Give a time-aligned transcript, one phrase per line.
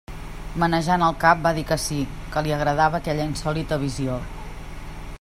[0.63, 1.99] Menejant el cap va dir que sí,
[2.33, 4.21] que li agradava aquella insòlita visió.